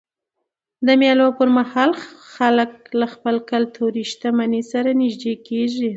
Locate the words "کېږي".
5.47-5.89